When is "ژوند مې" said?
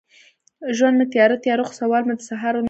0.77-1.05